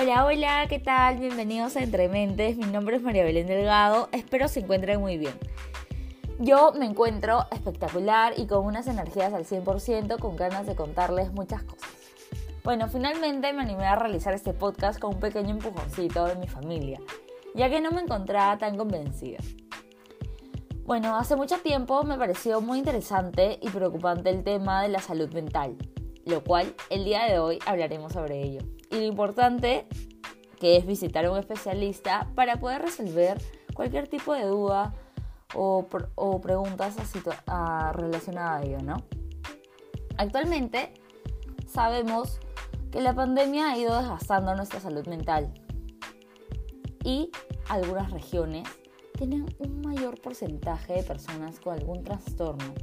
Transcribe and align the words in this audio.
Hola, 0.00 0.26
hola, 0.26 0.66
¿qué 0.68 0.78
tal? 0.78 1.18
Bienvenidos 1.18 1.74
a 1.74 1.82
Entre 1.82 2.08
Mentes. 2.08 2.56
Mi 2.56 2.66
nombre 2.66 2.94
es 2.94 3.02
María 3.02 3.24
Belén 3.24 3.48
Delgado. 3.48 4.08
Espero 4.12 4.46
se 4.46 4.60
encuentren 4.60 5.00
muy 5.00 5.18
bien. 5.18 5.34
Yo 6.38 6.72
me 6.78 6.86
encuentro 6.86 7.46
espectacular 7.50 8.32
y 8.36 8.46
con 8.46 8.64
unas 8.64 8.86
energías 8.86 9.32
al 9.32 9.44
100%, 9.44 10.20
con 10.20 10.36
ganas 10.36 10.68
de 10.68 10.76
contarles 10.76 11.32
muchas 11.32 11.64
cosas. 11.64 11.90
Bueno, 12.62 12.86
finalmente 12.86 13.52
me 13.52 13.62
animé 13.62 13.86
a 13.86 13.96
realizar 13.96 14.34
este 14.34 14.52
podcast 14.54 15.00
con 15.00 15.14
un 15.14 15.20
pequeño 15.20 15.50
empujoncito 15.50 16.26
de 16.26 16.36
mi 16.36 16.46
familia, 16.46 17.00
ya 17.56 17.68
que 17.68 17.80
no 17.80 17.90
me 17.90 18.00
encontraba 18.00 18.56
tan 18.56 18.76
convencida. 18.76 19.38
Bueno, 20.84 21.16
hace 21.16 21.34
mucho 21.34 21.58
tiempo 21.58 22.04
me 22.04 22.16
pareció 22.16 22.60
muy 22.60 22.78
interesante 22.78 23.58
y 23.60 23.68
preocupante 23.68 24.30
el 24.30 24.44
tema 24.44 24.80
de 24.80 24.90
la 24.90 25.00
salud 25.00 25.34
mental, 25.34 25.76
lo 26.28 26.44
cual 26.44 26.74
el 26.90 27.04
día 27.04 27.24
de 27.24 27.38
hoy 27.38 27.58
hablaremos 27.66 28.12
sobre 28.12 28.42
ello. 28.42 28.60
Y 28.90 28.96
lo 28.96 29.04
importante 29.04 29.86
que 30.60 30.76
es 30.76 30.86
visitar 30.86 31.24
a 31.24 31.30
un 31.30 31.38
especialista 31.38 32.28
para 32.34 32.60
poder 32.60 32.82
resolver 32.82 33.40
cualquier 33.74 34.08
tipo 34.08 34.34
de 34.34 34.44
duda 34.44 34.92
o, 35.54 35.86
preguntas 36.42 36.96
relacionadas 37.94 38.62
a 38.62 38.66
ello, 38.66 38.78
¿no? 38.82 38.96
Actualmente 40.18 40.92
sabemos 41.66 42.40
que 42.90 43.00
la 43.00 43.14
pandemia 43.14 43.70
ha 43.70 43.78
ido 43.78 43.96
desgastando 43.96 44.54
nuestra 44.54 44.80
salud 44.80 45.06
mental 45.06 45.54
y 47.04 47.30
algunas 47.68 48.10
regiones 48.10 48.68
tienen 49.16 49.46
un 49.58 49.80
mayor 49.80 50.20
porcentaje 50.20 50.94
de 50.94 51.02
personas 51.02 51.60
con 51.60 51.74
algún 51.74 52.04
trastorno. 52.04 52.74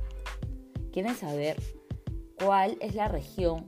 ¿Quieren 0.91 1.15
saber 1.15 1.61
cuál 2.39 2.77
es 2.81 2.95
la 2.95 3.07
región 3.07 3.67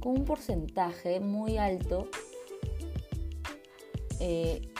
con 0.00 0.18
un 0.18 0.24
porcentaje 0.24 1.20
muy 1.20 1.58
alto? 1.58 2.08
Eh, 4.20 4.70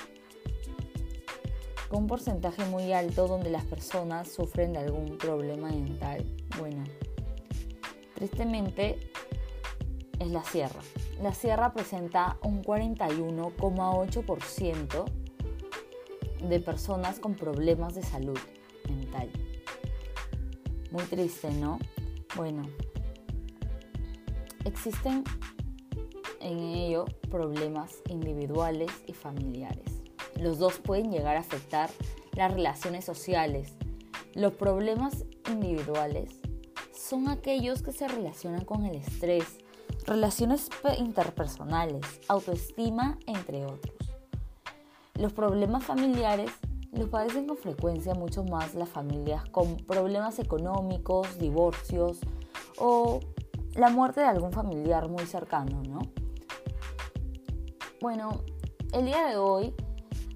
con 1.89 2.03
un 2.03 2.09
porcentaje 2.09 2.65
muy 2.67 2.93
alto 2.93 3.27
donde 3.29 3.51
las 3.51 3.65
personas 3.65 4.29
sufren 4.29 4.73
de 4.73 4.79
algún 4.81 5.17
problema 5.19 5.69
mental. 5.69 6.25
Bueno, 6.59 6.83
tristemente 8.15 8.99
es 10.19 10.31
la 10.31 10.43
sierra. 10.45 10.81
La 11.23 11.33
sierra 11.35 11.73
presenta 11.73 12.39
un 12.43 12.65
41,8% 12.65 15.05
de 16.49 16.61
personas 16.61 17.21
con 17.21 17.35
problemas 17.35 17.95
de 17.95 18.03
salud 18.03 18.39
mental. 18.89 19.31
Muy 20.91 21.05
triste, 21.05 21.51
¿no? 21.51 21.79
Bueno, 22.37 22.65
existen 24.65 25.25
en 26.41 26.59
ello 26.59 27.07
problemas 27.31 27.97
individuales 28.09 28.91
y 29.07 29.13
familiares. 29.13 30.03
Los 30.39 30.59
dos 30.59 30.79
pueden 30.79 31.11
llegar 31.11 31.37
a 31.37 31.41
afectar 31.41 31.91
las 32.35 32.53
relaciones 32.53 33.05
sociales. 33.05 33.75
Los 34.35 34.53
problemas 34.55 35.25
individuales 35.51 36.41
son 36.93 37.29
aquellos 37.29 37.83
que 37.83 37.93
se 37.93 38.09
relacionan 38.09 38.65
con 38.65 38.85
el 38.85 38.97
estrés, 38.97 39.59
relaciones 40.07 40.69
interpersonales, 40.99 42.03
autoestima, 42.29 43.19
entre 43.27 43.65
otros. 43.65 43.95
Los 45.15 45.33
problemas 45.33 45.85
familiares 45.85 46.51
los 46.93 47.09
padecen 47.09 47.47
con 47.47 47.57
frecuencia 47.57 48.15
mucho 48.15 48.45
más 48.45 48.75
las 48.75 48.89
familias 48.89 49.45
con 49.51 49.77
problemas 49.77 50.39
económicos, 50.39 51.39
divorcios 51.39 52.19
o 52.79 53.21
la 53.75 53.89
muerte 53.89 54.21
de 54.21 54.27
algún 54.27 54.53
familiar 54.53 55.09
muy 55.09 55.27
cercano, 55.27 55.83
¿no? 55.89 56.01
Bueno, 58.01 58.43
el 58.93 59.07
día 59.07 59.27
de 59.27 59.37
hoy, 59.37 59.75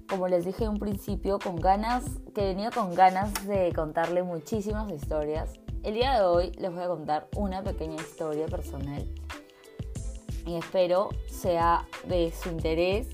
como 0.09 0.27
les 0.27 0.45
dije 0.45 0.65
en 0.65 0.71
un 0.71 0.79
principio, 0.79 1.39
con 1.39 1.55
ganas, 1.55 2.03
que 2.33 2.41
venía 2.41 2.71
con 2.71 2.95
ganas 2.95 3.47
de 3.47 3.71
contarle 3.73 4.23
muchísimas 4.23 4.91
historias, 4.91 5.53
el 5.83 5.93
día 5.93 6.15
de 6.15 6.21
hoy 6.23 6.51
les 6.57 6.73
voy 6.73 6.83
a 6.83 6.87
contar 6.87 7.27
una 7.35 7.63
pequeña 7.63 7.95
historia 7.95 8.47
personal 8.47 9.05
y 10.45 10.55
espero 10.55 11.09
sea 11.27 11.87
de 12.07 12.33
su 12.33 12.49
interés 12.49 13.07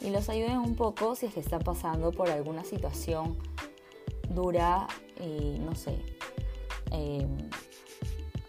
y 0.00 0.10
los 0.10 0.28
ayuden 0.28 0.58
un 0.58 0.76
poco 0.76 1.14
si 1.14 1.26
es 1.26 1.34
que 1.34 1.40
están 1.40 1.60
pasando 1.60 2.10
por 2.10 2.28
alguna 2.28 2.64
situación 2.64 3.38
dura 4.28 4.86
y 5.18 5.58
no 5.60 5.74
sé, 5.74 5.98
em, 6.90 7.48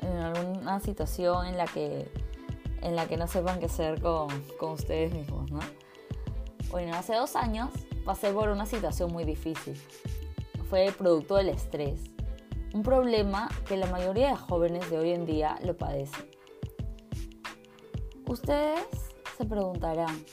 en 0.01 0.17
alguna 0.17 0.79
situación 0.79 1.45
en 1.45 1.57
la 1.57 1.65
que 1.65 2.11
en 2.81 2.95
la 2.95 3.07
que 3.07 3.15
no 3.15 3.27
sepan 3.27 3.59
qué 3.59 3.67
hacer 3.67 4.01
con, 4.01 4.27
con 4.59 4.71
ustedes 4.71 5.13
mismos, 5.13 5.51
¿no? 5.51 5.59
Bueno, 6.71 6.95
hace 6.95 7.15
dos 7.15 7.35
años 7.35 7.69
pasé 8.05 8.31
por 8.31 8.49
una 8.49 8.65
situación 8.65 9.11
muy 9.11 9.23
difícil. 9.23 9.79
Fue 10.69 10.91
producto 10.97 11.35
del 11.35 11.49
estrés, 11.49 11.99
un 12.73 12.83
problema 12.83 13.49
que 13.67 13.77
la 13.77 13.87
mayoría 13.87 14.29
de 14.29 14.35
jóvenes 14.35 14.89
de 14.89 14.97
hoy 14.97 15.11
en 15.11 15.25
día 15.25 15.59
lo 15.63 15.77
padecen. 15.77 16.25
Ustedes 18.25 18.79
se 19.37 19.45
preguntarán, 19.45 20.23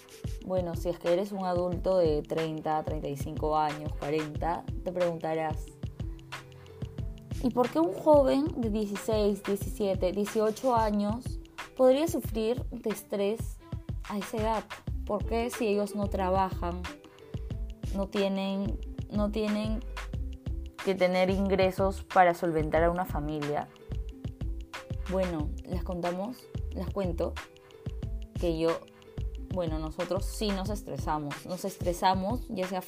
bueno, 0.47 0.77
si 0.77 0.89
es 0.89 0.99
que 0.99 1.13
eres 1.13 1.33
un 1.33 1.45
adulto 1.45 1.99
de 1.99 2.23
30, 2.23 2.85
35 2.85 3.57
años, 3.57 3.93
40, 3.99 4.65
te 4.85 4.93
preguntarás, 4.93 5.67
¿y 7.43 7.51
por 7.51 7.71
qué 7.71 7.79
un 7.81 7.93
joven 7.93 8.47
de 8.61 8.71
16, 8.71 9.43
17, 9.43 10.13
18 10.13 10.75
años 10.75 11.25
podría 11.77 12.09
sufrir 12.09 12.65
de 12.71 12.91
estrés 12.91 13.59
a 14.09 14.19
esa 14.19 14.37
edad? 14.37 14.65
¿Por 15.07 15.25
qué 15.25 15.51
si 15.51 15.69
ellos 15.69 15.95
no 15.95 16.09
trabajan, 16.09 16.83
no 17.95 18.09
tienen, 18.09 18.79
no 19.11 19.31
tienen 19.31 19.81
que 20.85 20.95
tener 20.95 21.31
ingresos 21.31 22.03
para 22.03 22.35
solventar 22.35 22.85
a 22.85 22.91
una 22.91 23.05
familia? 23.05 23.69
Bueno, 25.11 25.49
les 25.69 25.83
contamos, 25.85 26.37
les 26.75 26.89
cuento 26.91 27.33
que 28.39 28.59
yo 28.59 28.79
bueno, 29.55 29.79
nosotros 29.79 30.27
sí 30.27 30.49
nos 30.51 30.69
estresamos. 30.69 31.47
Nos 31.47 31.65
estresamos 31.65 32.47
ya 32.49 32.69
sea 32.69 32.83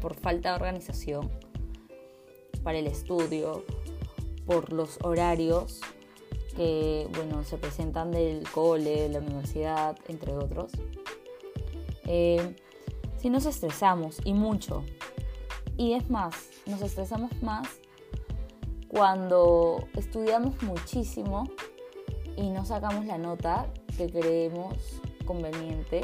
por 0.00 0.14
falta 0.14 0.50
de 0.50 0.54
organización 0.56 1.30
para 2.62 2.78
el 2.78 2.86
estudio, 2.86 3.64
por 4.46 4.72
los 4.72 4.98
horarios 5.02 5.80
que, 6.56 7.08
bueno, 7.14 7.44
se 7.44 7.58
presentan 7.58 8.10
del 8.10 8.48
cole, 8.50 9.02
de 9.02 9.08
la 9.08 9.18
universidad, 9.20 9.96
entre 10.08 10.34
otros. 10.34 10.72
Eh, 12.06 12.56
sí 13.18 13.30
nos 13.30 13.46
estresamos 13.46 14.18
y 14.24 14.34
mucho. 14.34 14.84
Y 15.76 15.94
es 15.94 16.10
más, 16.10 16.34
nos 16.66 16.82
estresamos 16.82 17.30
más 17.42 17.68
cuando 18.88 19.86
estudiamos 19.94 20.60
muchísimo 20.62 21.48
y 22.36 22.50
no 22.50 22.64
sacamos 22.64 23.06
la 23.06 23.18
nota 23.18 23.72
que 23.96 24.10
creemos 24.10 25.00
conveniente 25.24 26.00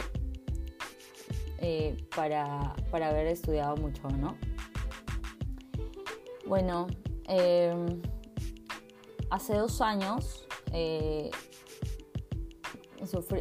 eh, 1.59 1.97
para, 2.15 2.75
haber 2.93 3.27
estudiado 3.27 3.77
mucho, 3.77 4.09
¿no? 4.11 4.37
Bueno, 6.47 6.87
em, 7.27 8.01
hace 9.31 9.55
dos 9.55 9.81
años 9.81 10.47
eh, 10.73 11.33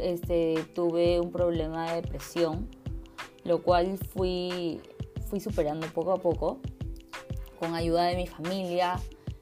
este, 0.02 0.64
tuve 0.74 1.20
un 1.20 1.30
problema 1.30 1.88
de 1.88 2.02
depresión, 2.02 2.68
lo 3.44 3.62
cual 3.62 3.96
fui, 4.12 4.80
fui 5.30 5.38
superando 5.38 5.86
poco 5.88 6.12
a 6.12 6.16
poco 6.16 6.58
con 7.60 7.76
ayuda 7.76 8.06
de 8.06 8.16
mi 8.16 8.26
familia, 8.26 8.96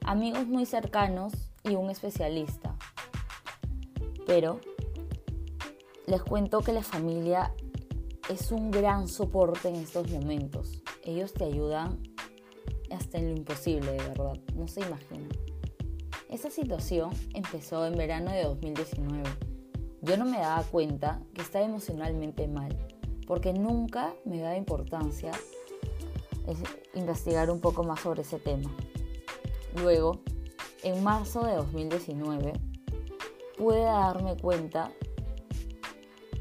amigos 0.05 0.47
muy 0.47 0.67
cercanos 0.67 1.33
y 1.63 1.75
un 1.75 1.89
especialista. 1.89 2.77
Pero 4.27 4.61
les 6.07 6.23
cuento 6.23 6.61
que 6.61 6.73
la 6.75 6.83
familia 6.83 7.55
es 8.29 8.53
un 8.53 8.71
gran 8.71 9.09
soporte 9.09 9.69
en 9.69 9.77
estos 9.77 10.11
momentos. 10.11 10.83
Ellos 11.03 11.33
te 11.33 11.45
ayudan 11.45 12.14
hasta 12.95 13.19
en 13.19 13.31
lo 13.31 13.37
imposible, 13.37 13.93
de 13.93 13.99
verdad. 13.99 14.39
No 14.55 14.69
se 14.69 14.81
imaginan. 14.81 15.29
Esa 16.29 16.51
situación 16.51 17.11
empezó 17.35 17.87
en 17.87 17.97
verano 17.97 18.31
de 18.33 18.45
2019. 18.45 19.23
Yo 20.03 20.17
no 20.17 20.25
me 20.25 20.39
daba 20.39 20.63
cuenta 20.65 21.21
que 21.33 21.43
estaba 21.43 21.65
emocionalmente 21.65 22.49
mal, 22.49 22.77
porque 23.27 23.53
nunca 23.53 24.15
me 24.25 24.41
daba 24.41 24.57
importancia 24.57 25.33
investigar 26.95 27.51
un 27.51 27.61
poco 27.61 27.85
más 27.85 28.01
sobre 28.01 28.23
ese 28.23 28.39
tema. 28.39 28.71
Luego, 29.77 30.21
en 30.83 31.03
marzo 31.03 31.45
de 31.45 31.55
2019, 31.55 32.53
pude 33.57 33.81
darme 33.81 34.37
cuenta 34.37 34.93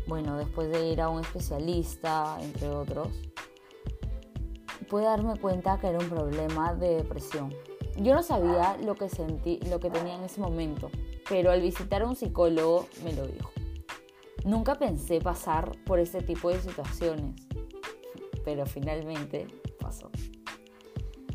bueno, 0.07 0.37
después 0.37 0.69
de 0.69 0.87
ir 0.89 1.01
a 1.01 1.09
un 1.09 1.21
especialista, 1.21 2.37
entre 2.41 2.69
otros, 2.69 3.07
pude 4.93 5.05
darme 5.05 5.35
cuenta 5.37 5.79
que 5.79 5.87
era 5.87 5.97
un 5.97 6.07
problema 6.07 6.75
de 6.75 6.97
depresión. 6.97 7.51
Yo 7.97 8.13
no 8.13 8.21
sabía 8.21 8.77
lo 8.77 8.93
que 8.93 9.09
sentí, 9.09 9.59
lo 9.67 9.79
que 9.79 9.89
tenía 9.89 10.13
en 10.13 10.23
ese 10.23 10.39
momento, 10.39 10.91
pero 11.27 11.49
al 11.49 11.61
visitar 11.61 12.03
a 12.03 12.07
un 12.07 12.15
psicólogo 12.15 12.85
me 13.03 13.11
lo 13.13 13.25
dijo. 13.25 13.49
Nunca 14.45 14.75
pensé 14.75 15.19
pasar 15.19 15.71
por 15.87 15.97
este 15.97 16.21
tipo 16.21 16.51
de 16.51 16.59
situaciones, 16.61 17.33
pero 18.45 18.67
finalmente 18.67 19.47
pasó. 19.79 20.11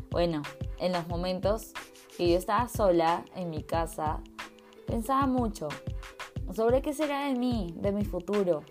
Bueno, 0.09 0.41
en 0.77 0.93
los 0.93 1.09
momentos 1.09 1.73
que 2.15 2.29
yo 2.29 2.37
estaba 2.37 2.69
sola 2.69 3.25
en 3.35 3.49
mi 3.49 3.63
casa, 3.63 4.21
pensaba 4.87 5.27
mucho 5.27 5.67
sobre 6.53 6.81
qué 6.81 6.93
será 6.93 7.27
de 7.27 7.35
mí, 7.35 7.73
de 7.75 7.91
mi 7.91 8.05
futuro. 8.05 8.63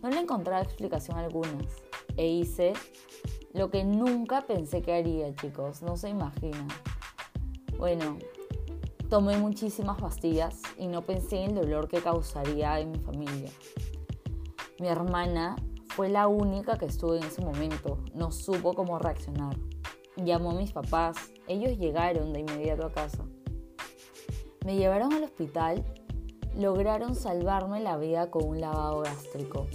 No 0.00 0.10
le 0.10 0.20
encontraba 0.20 0.62
explicación 0.62 1.18
alguna 1.18 1.58
e 2.16 2.28
hice 2.28 2.72
lo 3.56 3.70
que 3.70 3.84
nunca 3.84 4.42
pensé 4.42 4.82
que 4.82 4.92
haría, 4.92 5.34
chicos, 5.34 5.80
no 5.80 5.96
se 5.96 6.10
imaginan. 6.10 6.68
Bueno, 7.78 8.18
tomé 9.08 9.38
muchísimas 9.38 9.98
pastillas 9.98 10.60
y 10.76 10.88
no 10.88 11.02
pensé 11.02 11.38
en 11.42 11.50
el 11.50 11.62
dolor 11.62 11.88
que 11.88 12.02
causaría 12.02 12.78
en 12.80 12.92
mi 12.92 12.98
familia. 12.98 13.50
Mi 14.78 14.88
hermana 14.88 15.56
fue 15.88 16.10
la 16.10 16.28
única 16.28 16.76
que 16.76 16.84
estuvo 16.84 17.14
en 17.14 17.24
ese 17.24 17.40
momento, 17.40 17.98
no 18.14 18.30
supo 18.30 18.74
cómo 18.74 18.98
reaccionar. 18.98 19.56
Llamó 20.16 20.50
a 20.50 20.54
mis 20.54 20.72
papás, 20.72 21.16
ellos 21.48 21.78
llegaron 21.78 22.34
de 22.34 22.40
inmediato 22.40 22.84
a 22.84 22.92
casa. 22.92 23.24
Me 24.66 24.76
llevaron 24.76 25.14
al 25.14 25.24
hospital, 25.24 25.82
lograron 26.54 27.14
salvarme 27.14 27.80
la 27.80 27.96
vida 27.96 28.30
con 28.30 28.44
un 28.46 28.60
lavado 28.60 29.00
gástrico. 29.00 29.66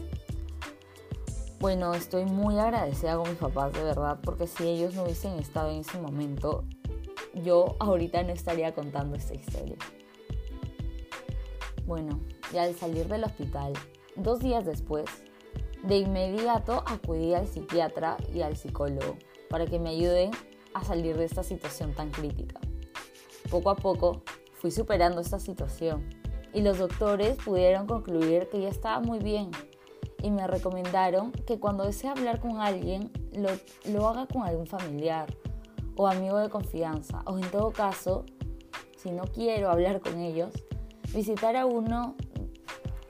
Bueno, 1.62 1.94
estoy 1.94 2.25
muy 2.25 2.58
agradecida 2.58 3.18
con 3.18 3.30
mis 3.30 3.38
papás, 3.38 3.72
de 3.74 3.84
verdad, 3.84 4.18
porque 4.24 4.48
si 4.48 4.68
ellos 4.68 4.96
no 4.96 5.04
hubiesen 5.04 5.38
estado 5.38 5.69
en 5.69 5.81
ese 5.81 6.02
momento, 6.02 6.63
yo 7.36 7.75
ahorita 7.80 8.24
no 8.24 8.31
estaría 8.31 8.74
contando 8.74 9.16
esta 9.16 9.36
historia. 9.36 9.75
Bueno, 11.86 12.19
y 12.52 12.58
al 12.58 12.74
salir 12.74 13.08
del 13.08 13.25
hospital, 13.25 13.74
dos 14.16 14.40
días 14.40 14.66
después, 14.66 15.06
de 15.84 15.98
inmediato 15.98 16.84
acudí 16.88 17.36
al 17.36 17.48
psiquiatra 17.48 18.18
y 18.34 18.42
al 18.42 18.58
psicólogo 18.58 19.18
para 19.48 19.68
que 19.68 19.78
me 19.78 19.92
ayuden 19.92 20.31
a 20.74 20.84
salir 20.84 21.16
de 21.16 21.25
esta 21.25 21.44
situación 21.44 21.94
tan 21.94 22.10
crítica. 22.10 22.60
Poco 23.52 23.69
a 23.69 23.75
poco 23.75 24.24
fui 24.56 24.72
superando 24.72 25.22
esta 25.22 25.38
situación 25.38 26.10
y 26.56 26.63
los 26.63 26.80
doctores 26.80 27.38
pudieron 27.38 27.86
concluir 27.86 28.50
que 28.50 28.62
ya 28.62 28.69
estaba 28.69 29.00
muy 29.00 29.19
bien 29.19 29.52
y 30.21 30.31
me 30.31 30.47
recomendaron 30.47 31.31
que 31.31 31.59
cuando 31.59 31.85
desee 31.85 32.09
hablar 32.09 32.39
con 32.39 32.59
alguien 32.59 33.12
lo, 33.33 33.50
lo 33.91 34.07
haga 34.07 34.27
con 34.27 34.44
algún 34.44 34.68
familiar 34.68 35.33
o 35.95 36.07
amigo 36.07 36.38
de 36.38 36.50
confianza 36.50 37.21
o 37.25 37.38
en 37.38 37.50
todo 37.51 37.71
caso, 37.71 38.25
si 38.97 39.12
no 39.12 39.23
quiero 39.23 39.69
hablar 39.69 40.00
con 40.00 40.19
ellos, 40.19 40.51
visitar 41.13 41.56
a 41.56 41.65
uno, 41.65 42.15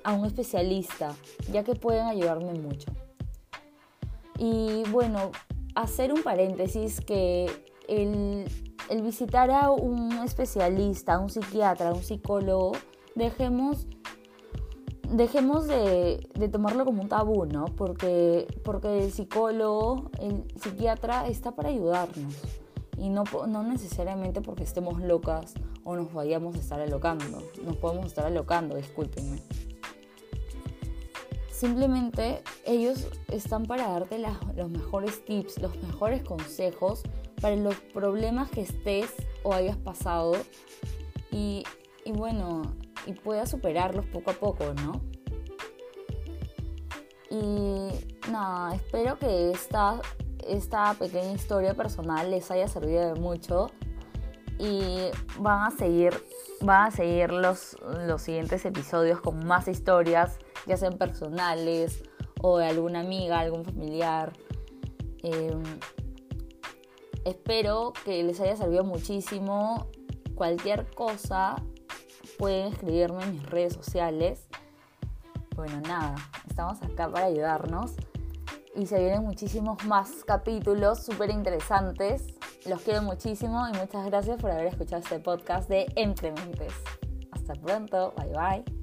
a 0.03 0.13
un 0.13 0.25
especialista, 0.25 1.13
ya 1.51 1.63
que 1.63 1.75
pueden 1.75 2.05
ayudarme 2.05 2.53
mucho. 2.53 2.91
Y 4.37 4.83
bueno, 4.91 5.31
hacer 5.75 6.13
un 6.13 6.23
paréntesis 6.23 7.01
que 7.01 7.49
el, 7.87 8.45
el 8.89 9.01
visitar 9.01 9.51
a 9.51 9.69
un 9.71 10.13
especialista, 10.23 11.15
a 11.15 11.19
un 11.19 11.29
psiquiatra, 11.29 11.89
a 11.89 11.93
un 11.93 12.03
psicólogo, 12.03 12.71
dejemos 13.15 13.87
dejemos 15.11 15.67
de, 15.67 16.49
tomarlo 16.51 16.85
como 16.85 17.01
un 17.01 17.09
tabú, 17.09 17.45
¿no? 17.45 17.65
Porque, 17.65 18.47
porque 18.63 19.05
el 19.05 19.11
psicólogo, 19.11 20.09
el 20.19 20.43
psiquiatra 20.59 21.27
está 21.27 21.51
para 21.51 21.69
ayudarnos. 21.69 22.35
Y 22.97 23.09
no, 23.09 23.23
no 23.47 23.63
necesariamente 23.63 24.41
porque 24.41 24.63
estemos 24.63 25.01
locas 25.01 25.53
o 25.83 25.95
nos 25.95 26.13
vayamos 26.13 26.55
a 26.55 26.59
estar 26.59 26.79
alocando. 26.79 27.41
Nos 27.63 27.77
podemos 27.77 28.05
estar 28.05 28.25
alocando, 28.25 28.75
discúlpenme. 28.75 29.41
Simplemente 31.51 32.41
ellos 32.65 33.07
están 33.27 33.65
para 33.65 33.87
darte 33.87 34.19
los 34.19 34.69
mejores 34.69 35.23
tips, 35.25 35.59
los 35.61 35.75
mejores 35.83 36.23
consejos 36.23 37.03
para 37.39 37.55
los 37.55 37.75
problemas 37.75 38.49
que 38.49 38.61
estés 38.61 39.11
o 39.43 39.53
hayas 39.53 39.77
pasado. 39.77 40.33
Y, 41.31 41.63
y 42.03 42.11
bueno, 42.11 42.63
y 43.05 43.13
pueda 43.13 43.45
superarlos 43.45 44.05
poco 44.05 44.31
a 44.31 44.33
poco, 44.33 44.73
¿no? 44.73 45.01
Y 47.29 48.29
nada, 48.29 48.75
espero 48.75 49.17
que 49.17 49.51
esta, 49.51 50.01
esta 50.45 50.93
pequeña 50.95 51.31
historia 51.31 51.73
personal 51.73 52.29
les 52.29 52.51
haya 52.51 52.67
servido 52.67 53.13
de 53.13 53.19
mucho 53.19 53.71
y 54.59 55.09
van 55.39 55.67
a 55.67 55.71
seguir, 55.71 56.13
van 56.61 56.87
a 56.87 56.91
seguir 56.91 57.31
los, 57.31 57.77
los 58.05 58.21
siguientes 58.21 58.65
episodios 58.65 59.21
con 59.21 59.45
más 59.45 59.67
historias, 59.67 60.39
ya 60.67 60.75
sean 60.75 60.97
personales 60.97 62.03
o 62.41 62.57
de 62.57 62.67
alguna 62.67 62.99
amiga, 62.99 63.39
algún 63.39 63.63
familiar. 63.63 64.33
Em, 65.23 65.63
espero 67.23 67.93
que 68.03 68.23
les 68.23 68.39
haya 68.41 68.55
servido 68.55 68.83
muchísimo. 68.83 69.87
Cualquier 70.35 70.89
cosa 70.93 71.55
pueden 72.41 72.73
escribirme 72.73 73.21
en 73.23 73.33
mis 73.33 73.45
redes 73.51 73.73
sociales. 73.73 74.47
Bueno, 75.55 75.79
nada, 75.81 76.15
estamos 76.49 76.81
acá 76.81 77.07
para 77.07 77.27
ayudarnos. 77.27 77.91
Y 78.75 78.87
se 78.87 78.97
vienen 78.97 79.21
muchísimos 79.23 79.85
más 79.85 80.23
capítulos 80.25 81.05
súper 81.05 81.29
interesantes. 81.29 82.23
Los 82.65 82.81
quiero 82.81 83.03
muchísimo 83.03 83.67
y 83.71 83.77
muchas 83.77 84.07
gracias 84.07 84.41
por 84.41 84.49
haber 84.49 84.65
escuchado 84.65 85.03
este 85.03 85.19
podcast 85.19 85.69
de 85.69 85.85
Entre 85.95 86.31
Mentes. 86.31 86.73
Hasta 87.31 87.53
pronto, 87.53 88.11
bye 88.17 88.33
bye. 88.33 88.80